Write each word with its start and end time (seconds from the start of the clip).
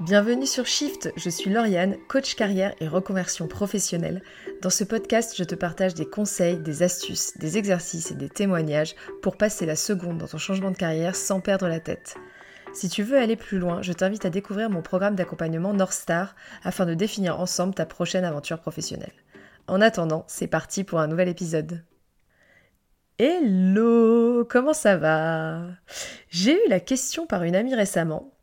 Bienvenue 0.00 0.46
sur 0.46 0.64
Shift, 0.64 1.12
je 1.16 1.28
suis 1.28 1.50
Lauriane, 1.50 1.96
coach 2.06 2.36
carrière 2.36 2.72
et 2.78 2.86
reconversion 2.86 3.48
professionnelle. 3.48 4.22
Dans 4.62 4.70
ce 4.70 4.84
podcast, 4.84 5.34
je 5.36 5.42
te 5.42 5.56
partage 5.56 5.94
des 5.94 6.06
conseils, 6.06 6.60
des 6.60 6.84
astuces, 6.84 7.36
des 7.38 7.58
exercices 7.58 8.12
et 8.12 8.14
des 8.14 8.28
témoignages 8.28 8.94
pour 9.22 9.36
passer 9.36 9.66
la 9.66 9.74
seconde 9.74 10.18
dans 10.18 10.28
ton 10.28 10.38
changement 10.38 10.70
de 10.70 10.76
carrière 10.76 11.16
sans 11.16 11.40
perdre 11.40 11.66
la 11.66 11.80
tête. 11.80 12.14
Si 12.72 12.88
tu 12.88 13.02
veux 13.02 13.18
aller 13.18 13.34
plus 13.34 13.58
loin, 13.58 13.82
je 13.82 13.92
t'invite 13.92 14.24
à 14.24 14.30
découvrir 14.30 14.70
mon 14.70 14.82
programme 14.82 15.16
d'accompagnement 15.16 15.74
North 15.74 15.94
Star 15.94 16.36
afin 16.62 16.86
de 16.86 16.94
définir 16.94 17.40
ensemble 17.40 17.74
ta 17.74 17.84
prochaine 17.84 18.24
aventure 18.24 18.60
professionnelle. 18.60 19.10
En 19.66 19.80
attendant, 19.80 20.24
c'est 20.28 20.46
parti 20.46 20.84
pour 20.84 21.00
un 21.00 21.08
nouvel 21.08 21.26
épisode. 21.26 21.82
Hello, 23.18 24.46
comment 24.48 24.74
ça 24.74 24.96
va? 24.96 25.62
J'ai 26.30 26.52
eu 26.52 26.68
la 26.68 26.78
question 26.78 27.26
par 27.26 27.42
une 27.42 27.56
amie 27.56 27.74
récemment 27.74 28.37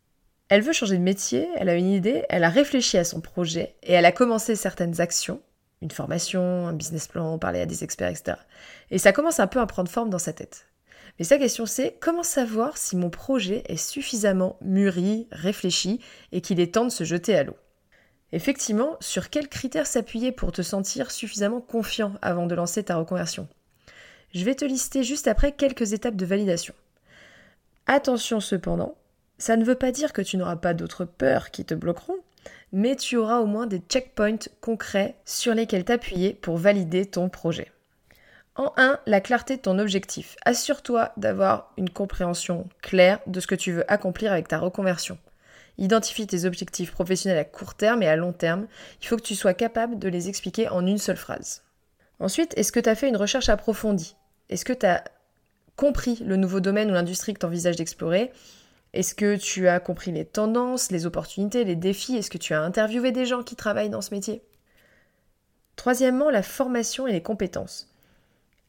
elle 0.49 0.61
veut 0.61 0.73
changer 0.73 0.97
de 0.97 1.03
métier, 1.03 1.47
elle 1.55 1.69
a 1.69 1.75
une 1.75 1.91
idée, 1.91 2.23
elle 2.29 2.43
a 2.43 2.49
réfléchi 2.49 2.97
à 2.97 3.03
son 3.03 3.19
projet 3.19 3.75
et 3.81 3.93
elle 3.93 4.05
a 4.05 4.11
commencé 4.11 4.55
certaines 4.55 5.01
actions, 5.01 5.41
une 5.81 5.91
formation, 5.91 6.67
un 6.67 6.73
business 6.73 7.07
plan, 7.07 7.39
parler 7.39 7.61
à 7.61 7.65
des 7.65 7.83
experts, 7.83 8.09
etc. 8.09 8.37
Et 8.91 8.99
ça 8.99 9.11
commence 9.11 9.39
un 9.39 9.47
peu 9.47 9.59
à 9.59 9.65
prendre 9.65 9.89
forme 9.89 10.09
dans 10.09 10.19
sa 10.19 10.33
tête. 10.33 10.67
Mais 11.17 11.25
sa 11.25 11.37
question 11.37 11.65
c'est 11.65 11.97
comment 11.99 12.23
savoir 12.23 12.77
si 12.77 12.95
mon 12.95 13.09
projet 13.09 13.63
est 13.67 13.77
suffisamment 13.77 14.57
mûri, 14.61 15.27
réfléchi 15.31 15.99
et 16.31 16.41
qu'il 16.41 16.59
est 16.59 16.73
temps 16.73 16.85
de 16.85 16.89
se 16.91 17.03
jeter 17.03 17.35
à 17.35 17.43
l'eau? 17.43 17.57
Effectivement, 18.31 18.97
sur 18.99 19.29
quels 19.29 19.47
critères 19.47 19.87
s'appuyer 19.87 20.31
pour 20.31 20.51
te 20.51 20.61
sentir 20.61 21.09
suffisamment 21.09 21.61
confiant 21.61 22.13
avant 22.21 22.47
de 22.47 22.55
lancer 22.55 22.83
ta 22.83 22.97
reconversion? 22.97 23.47
Je 24.33 24.43
vais 24.43 24.55
te 24.55 24.65
lister 24.65 25.03
juste 25.03 25.27
après 25.27 25.53
quelques 25.53 25.93
étapes 25.93 26.17
de 26.17 26.25
validation. 26.25 26.73
Attention 27.87 28.41
cependant, 28.41 28.97
ça 29.37 29.57
ne 29.57 29.65
veut 29.65 29.75
pas 29.75 29.91
dire 29.91 30.13
que 30.13 30.21
tu 30.21 30.37
n'auras 30.37 30.55
pas 30.55 30.73
d'autres 30.73 31.05
peurs 31.05 31.51
qui 31.51 31.65
te 31.65 31.73
bloqueront, 31.73 32.17
mais 32.71 32.95
tu 32.95 33.17
auras 33.17 33.39
au 33.39 33.45
moins 33.45 33.67
des 33.67 33.79
checkpoints 33.79 34.49
concrets 34.61 35.15
sur 35.25 35.53
lesquels 35.53 35.85
t'appuyer 35.85 36.33
pour 36.33 36.57
valider 36.57 37.05
ton 37.05 37.29
projet. 37.29 37.71
En 38.55 38.71
1, 38.77 38.99
la 39.05 39.19
clarté 39.19 39.57
de 39.57 39.61
ton 39.61 39.79
objectif. 39.79 40.37
Assure-toi 40.45 41.11
d'avoir 41.17 41.73
une 41.77 41.89
compréhension 41.89 42.67
claire 42.81 43.19
de 43.27 43.41
ce 43.41 43.47
que 43.47 43.55
tu 43.55 43.73
veux 43.73 43.91
accomplir 43.91 44.31
avec 44.31 44.47
ta 44.47 44.59
reconversion. 44.59 45.17
Identifie 45.77 46.25
tes 46.25 46.45
objectifs 46.45 46.93
professionnels 46.93 47.37
à 47.37 47.43
court 47.43 47.75
terme 47.75 48.01
et 48.01 48.07
à 48.07 48.15
long 48.15 48.31
terme. 48.31 48.67
Il 49.01 49.07
faut 49.07 49.17
que 49.17 49.21
tu 49.21 49.35
sois 49.35 49.53
capable 49.53 49.99
de 49.99 50.07
les 50.07 50.29
expliquer 50.29 50.69
en 50.69 50.87
une 50.87 50.97
seule 50.97 51.17
phrase. 51.17 51.63
Ensuite, 52.19 52.57
est-ce 52.57 52.71
que 52.71 52.79
tu 52.79 52.87
as 52.87 52.95
fait 52.95 53.09
une 53.09 53.17
recherche 53.17 53.49
approfondie? 53.49 54.15
Est-ce 54.49 54.63
que 54.63 54.71
tu 54.71 54.85
as 54.85 55.03
compris 55.75 56.23
le 56.25 56.37
nouveau 56.37 56.61
domaine 56.61 56.89
ou 56.89 56.93
l'industrie 56.93 57.33
que 57.33 57.39
tu 57.39 57.45
envisages 57.45 57.75
d'explorer? 57.75 58.31
Est-ce 58.95 59.13
que 59.13 59.35
tu 59.35 59.67
as 59.67 59.79
compris 59.79 60.11
les 60.11 60.25
tendances, 60.25 60.89
les 60.89 61.05
opportunités, 61.05 61.65
les 61.65 61.75
défis? 61.75 62.15
Est-ce 62.15 62.29
que 62.29 62.37
tu 62.37 62.53
as 62.53 62.61
interviewé 62.61 63.11
des 63.11 63.25
gens 63.25 63.43
qui 63.43 63.55
travaillent 63.55 63.89
dans 63.89 64.01
ce 64.01 64.13
métier? 64.13 64.41
Troisièmement, 65.75 66.29
la 66.29 66.41
formation 66.41 67.05
et 67.05 67.11
les 67.11 67.21
compétences. 67.21 67.93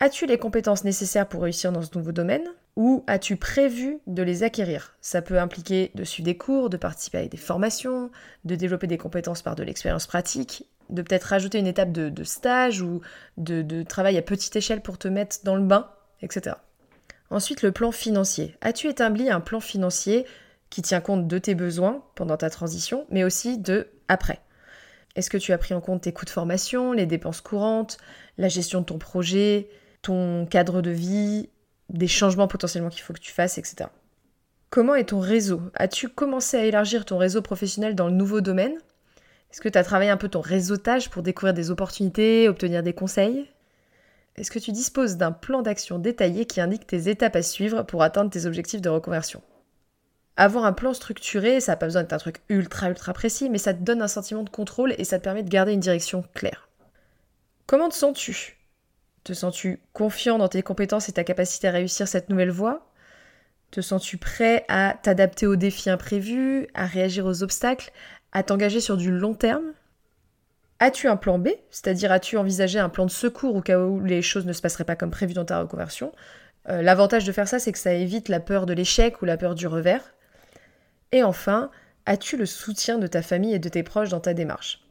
As-tu 0.01 0.27
les 0.27 0.37
compétences 0.37 0.85
nécessaires 0.85 1.29
pour 1.29 1.43
réussir 1.43 1.71
dans 1.71 1.83
ce 1.83 1.97
nouveau 1.97 2.13
domaine? 2.13 2.45
Ou 2.75 3.05
as-tu 3.07 3.37
prévu 3.37 4.01
de 4.07 4.23
les 4.23 4.43
acquérir? 4.43 4.97
Ça 5.01 5.23
peut 5.23 5.39
impliquer 5.39 5.93
de 5.95 6.05
suivre 6.05 6.27
des 6.27 6.37
cours, 6.37 6.69
de 6.69 6.77
participer 6.77 7.19
à 7.19 7.27
des 7.27 7.37
formations, 7.37 8.11
de 8.45 8.57
développer 8.57 8.89
des 8.89 8.99
compétences 8.99 9.43
par 9.43 9.55
de 9.55 9.63
l'expérience 9.63 10.07
pratique, 10.07 10.67
de 10.91 11.03
peut-être 11.03 11.25
rajouter 11.25 11.59
une 11.59 11.67
étape 11.69 11.93
de, 11.93 12.25
stage 12.25 12.83
ou 12.83 13.01
de 13.39 13.83
travail 13.85 14.19
à 14.19 14.23
petite 14.23 14.57
échelle 14.57 14.83
pour 14.83 14.99
te 14.99 15.09
mettre 15.09 15.39
dans 15.45 15.57
le 15.57 15.63
bain, 15.63 15.89
etc. 16.21 16.57
Ensuite, 17.31 17.63
le 17.63 17.73
plan 17.73 17.93
financier. 17.93 18.57
As-tu 18.61 18.89
établi 18.89 19.31
un 19.31 19.41
plan 19.41 19.61
financier 19.61 20.27
qui 20.71 20.83
tient 20.83 21.01
compte 21.01 21.27
de 21.27 21.39
tes 21.39 21.55
besoins 21.55 22.03
pendant 22.15 22.37
ta 22.37 22.51
transition, 22.51 23.07
mais 23.11 23.25
aussi 23.25 23.59
de 23.59 23.89
après? 24.09 24.41
Est-ce 25.17 25.31
que 25.31 25.39
tu 25.39 25.53
as 25.53 25.59
pris 25.59 25.75
en 25.75 25.81
compte 25.81 26.03
tes 26.03 26.13
coûts 26.13 26.27
de 26.27 26.31
formation, 26.31 26.93
les 26.93 27.07
dépenses 27.07 27.41
courantes, 27.41 27.99
la 28.37 28.49
gestion 28.49 28.81
de 28.81 28.87
ton 28.87 28.99
projet, 28.99 29.69
ton 30.03 30.47
cadre 30.47 30.83
de 30.83 30.91
vie, 30.91 31.49
des 31.89 32.07
changements 32.07 32.49
potentiellement 32.49 32.91
qu'il 32.91 33.03
faut 33.03 33.15
que 33.15 33.21
tu 33.21 33.33
fasses, 33.33 33.59
etc. 33.59 33.89
Comment 34.71 34.95
est 34.95 35.09
ton 35.11 35.21
réseau? 35.21 35.63
As-tu 35.75 36.09
commencé 36.09 36.57
à 36.57 36.65
élargir 36.65 37.05
ton 37.07 37.17
réseau 37.17 37.41
professionnel 37.41 37.95
dans 37.95 38.09
le 38.09 38.15
nouveau 38.15 38.41
domaine? 38.41 38.77
Est-ce 39.51 39.61
que 39.61 39.69
tu 39.69 39.79
as 39.79 39.85
travaillé 39.85 40.11
un 40.11 40.17
peu 40.17 40.29
ton 40.29 40.41
réseautage 40.41 41.09
pour 41.09 41.23
découvrir 41.23 41.55
des 41.55 41.71
opportunités, 41.71 42.49
obtenir 42.49 42.83
des 42.83 42.93
conseils? 42.93 43.49
Est-ce 44.37 44.51
que 44.51 44.59
tu 44.59 44.73
disposes 44.73 45.17
d'un 45.17 45.33
plan 45.33 45.63
d'action 45.63 45.99
détaillé 45.99 46.47
qui 46.47 46.61
indique 46.61 46.87
tes 46.87 47.09
étapes 47.09 47.37
à 47.37 47.43
suivre 47.43 47.83
pour 47.83 48.03
atteindre 48.03 48.31
tes 48.31 48.47
objectifs 48.47 48.83
de 48.83 48.89
reconversion? 48.89 49.43
Avoir 50.37 50.67
un 50.67 50.75
plan 50.75 50.93
structuré, 50.93 51.61
ça 51.61 51.73
n'a 51.73 51.77
pas 51.77 51.87
besoin 51.87 52.03
d'être 52.03 52.13
un 52.13 52.19
truc 52.19 52.43
ultra 52.51 52.91
ultra 52.91 53.15
précis, 53.15 53.49
mais 53.49 53.57
ça 53.57 53.73
te 53.73 53.83
donne 53.83 54.03
un 54.03 54.09
sentiment 54.09 54.43
de 54.43 54.51
contrôle 54.51 54.95
et 54.99 55.05
ça 55.05 55.19
te 55.19 55.25
permet 55.25 55.43
de 55.43 55.49
garder 55.49 55.73
une 55.73 55.81
direction 55.81 56.23
claire. 56.35 56.69
Comment 57.67 57.89
te 57.89 57.95
sens-tu? 57.95 58.59
Te 59.25 59.33
sens-tu 59.33 59.81
confiant 59.95 60.37
dans 60.37 60.49
tes 60.49 60.63
compétences 60.63 61.09
et 61.09 61.13
ta 61.13 61.25
capacité 61.25 61.69
à 61.69 61.73
réussir 61.73 62.07
cette 62.07 62.29
nouvelle 62.29 62.51
voie? 62.51 62.93
Te 63.71 63.81
sens-tu 63.81 64.19
prêt 64.19 64.65
à 64.69 64.97
t'adapter 65.03 65.47
aux 65.47 65.57
défis 65.57 65.91
imprévus, 65.91 66.69
à 66.75 66.87
réagir 66.87 67.27
aux 67.27 67.43
obstacles, 67.43 67.91
à 68.33 68.43
t'engager 68.43 68.81
sur 68.81 68.97
du 68.99 69.11
long 69.11 69.35
terme? 69.35 69.73
As-tu 70.79 71.09
un 71.09 71.17
plan 71.17 71.39
B? 71.39 71.49
C'est-à-dire 71.71 72.13
as-tu 72.13 72.37
envisagé 72.37 72.79
un 72.79 72.89
plan 72.89 73.07
de 73.07 73.11
secours 73.11 73.55
au 73.55 73.63
cas 73.63 73.79
où 73.79 74.05
les 74.05 74.23
choses 74.23 74.47
ne 74.47 74.53
se 74.53 74.61
passeraient 74.61 74.85
pas 74.85 74.97
comme 74.97 75.11
prévu 75.11 75.33
dans 75.33 75.45
ta 75.45 75.61
reconversion? 75.61 76.13
Euh, 76.69 76.83
L'avantage 76.83 77.25
de 77.25 77.33
faire 77.33 77.49
ça, 77.49 77.59
c'est 77.59 77.73
que 77.73 77.79
ça 77.79 77.95
évite 77.95 78.29
la 78.29 78.41
peur 78.41 78.67
de 78.67 78.75
l'échec 78.75 79.23
ou 79.23 79.25
la 79.25 79.37
peur 79.37 79.55
du 79.55 79.67
revers. 79.67 80.15
Et 81.13 81.23
enfin, 81.23 81.71
as-tu 82.05 82.37
le 82.37 82.47
soutien 82.47 82.99
de 82.99 83.07
ta 83.07 83.23
famille 83.23 83.55
et 83.55 83.59
de 83.59 83.69
tes 83.69 83.83
proches 83.83 84.11
dans 84.11 84.21
ta 84.21 84.35
démarche? 84.35 84.83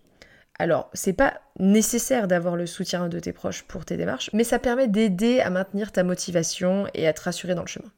Alors, 0.58 0.90
c'est 0.94 1.14
pas 1.14 1.42
nécessaire 1.60 2.28
d'avoir 2.28 2.56
le 2.56 2.66
soutien 2.66 3.10
de 3.10 3.20
tes 3.20 3.34
proches 3.34 3.64
pour 3.64 3.84
tes 3.84 3.98
démarches, 3.98 4.30
mais 4.34 4.46
ça 4.46 4.58
permet 4.58 4.88
d'aider 4.88 5.42
à 5.42 5.50
maintenir 5.50 5.92
ta 5.92 6.04
motivation 6.04 6.88
et 6.94 7.08
à 7.08 7.14
te 7.14 7.22
rassurer 7.22 7.56
dans 7.56 7.62
le 7.62 7.68
chemin. 7.68 7.92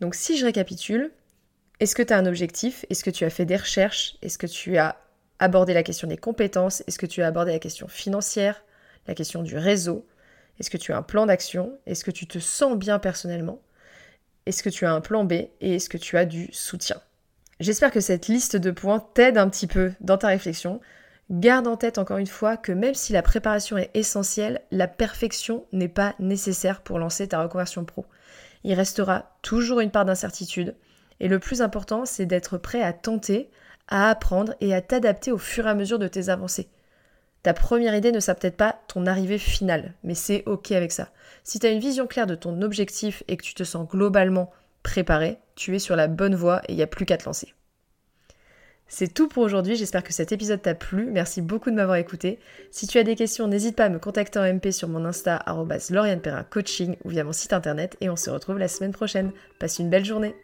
Donc, 0.00 0.16
si 0.16 0.36
je 0.36 0.44
récapitule, 0.44 1.12
est-ce 1.78 1.94
que 1.94 2.02
tu 2.02 2.12
as 2.12 2.18
un 2.18 2.26
objectif? 2.26 2.84
Est-ce 2.90 3.04
que 3.04 3.10
tu 3.10 3.24
as 3.24 3.30
fait 3.30 3.44
des 3.44 3.56
recherches? 3.56 4.16
Est-ce 4.20 4.36
que 4.36 4.48
tu 4.48 4.76
as 4.78 4.96
aborder 5.38 5.74
la 5.74 5.82
question 5.82 6.08
des 6.08 6.16
compétences. 6.16 6.82
Est-ce 6.86 6.98
que 6.98 7.06
tu 7.06 7.22
as 7.22 7.26
abordé 7.26 7.52
la 7.52 7.58
question 7.58 7.88
financière, 7.88 8.64
la 9.06 9.14
question 9.14 9.42
du 9.42 9.56
réseau? 9.56 10.06
Est-ce 10.58 10.70
que 10.70 10.76
tu 10.76 10.92
as 10.92 10.96
un 10.96 11.02
plan 11.02 11.26
d'action? 11.26 11.78
Est-ce 11.86 12.04
que 12.04 12.10
tu 12.10 12.26
te 12.26 12.38
sens 12.38 12.76
bien 12.76 12.98
personnellement? 12.98 13.60
Est-ce 14.46 14.62
que 14.62 14.70
tu 14.70 14.86
as 14.86 14.92
un 14.92 15.00
plan 15.00 15.24
B? 15.24 15.32
Et 15.60 15.76
est-ce 15.76 15.88
que 15.88 15.98
tu 15.98 16.18
as 16.18 16.24
du 16.24 16.48
soutien? 16.52 17.00
J'espère 17.60 17.92
que 17.92 18.00
cette 18.00 18.28
liste 18.28 18.56
de 18.56 18.70
points 18.70 19.06
t'aide 19.14 19.38
un 19.38 19.48
petit 19.48 19.66
peu 19.66 19.92
dans 20.00 20.18
ta 20.18 20.28
réflexion. 20.28 20.80
Garde 21.30 21.66
en 21.68 21.76
tête 21.76 21.98
encore 21.98 22.18
une 22.18 22.26
fois 22.26 22.56
que 22.56 22.72
même 22.72 22.94
si 22.94 23.12
la 23.12 23.22
préparation 23.22 23.78
est 23.78 23.90
essentielle, 23.94 24.60
la 24.70 24.88
perfection 24.88 25.64
n'est 25.72 25.88
pas 25.88 26.14
nécessaire 26.18 26.80
pour 26.82 26.98
lancer 26.98 27.28
ta 27.28 27.42
reconversion 27.42 27.84
pro. 27.84 28.04
Il 28.64 28.74
restera 28.74 29.36
toujours 29.42 29.80
une 29.80 29.90
part 29.90 30.04
d'incertitude. 30.04 30.74
Et 31.20 31.28
le 31.28 31.38
plus 31.38 31.62
important 31.62 32.04
c'est 32.04 32.26
d'être 32.26 32.58
prêt 32.58 32.82
à 32.82 32.92
tenter, 32.92 33.48
à 33.92 34.08
apprendre 34.08 34.54
et 34.62 34.74
à 34.74 34.80
t'adapter 34.80 35.30
au 35.30 35.38
fur 35.38 35.66
et 35.66 35.70
à 35.70 35.74
mesure 35.74 35.98
de 35.98 36.08
tes 36.08 36.30
avancées. 36.30 36.70
Ta 37.42 37.52
première 37.52 37.94
idée 37.94 38.10
ne 38.10 38.20
sera 38.20 38.34
peut-être 38.34 38.56
pas 38.56 38.80
ton 38.88 39.06
arrivée 39.06 39.36
finale, 39.38 39.92
mais 40.02 40.14
c'est 40.14 40.44
ok 40.46 40.72
avec 40.72 40.92
ça. 40.92 41.10
Si 41.44 41.58
tu 41.58 41.66
as 41.66 41.70
une 41.70 41.78
vision 41.78 42.06
claire 42.06 42.26
de 42.26 42.34
ton 42.34 42.62
objectif 42.62 43.22
et 43.28 43.36
que 43.36 43.42
tu 43.42 43.52
te 43.52 43.64
sens 43.64 43.86
globalement 43.86 44.50
préparé, 44.82 45.38
tu 45.56 45.76
es 45.76 45.78
sur 45.78 45.94
la 45.94 46.08
bonne 46.08 46.34
voie 46.34 46.62
et 46.68 46.72
il 46.72 46.76
n'y 46.76 46.82
a 46.82 46.86
plus 46.86 47.04
qu'à 47.04 47.18
te 47.18 47.26
lancer. 47.26 47.52
C'est 48.88 49.12
tout 49.12 49.28
pour 49.28 49.42
aujourd'hui, 49.42 49.76
j'espère 49.76 50.02
que 50.02 50.12
cet 50.12 50.32
épisode 50.32 50.62
t'a 50.62 50.74
plu, 50.74 51.10
merci 51.10 51.42
beaucoup 51.42 51.70
de 51.70 51.76
m'avoir 51.76 51.96
écouté. 51.96 52.38
Si 52.70 52.86
tu 52.86 52.98
as 52.98 53.04
des 53.04 53.14
questions, 53.14 53.46
n'hésite 53.46 53.76
pas 53.76 53.86
à 53.86 53.88
me 53.90 53.98
contacter 53.98 54.38
en 54.38 54.54
MP 54.54 54.70
sur 54.70 54.88
mon 54.88 55.04
Insta 55.04 55.44
Coaching 56.50 56.96
ou 57.04 57.10
via 57.10 57.24
mon 57.24 57.32
site 57.32 57.52
internet 57.52 57.96
et 58.00 58.08
on 58.08 58.16
se 58.16 58.30
retrouve 58.30 58.58
la 58.58 58.68
semaine 58.68 58.92
prochaine. 58.92 59.32
Passe 59.58 59.78
une 59.78 59.90
belle 59.90 60.04
journée 60.04 60.34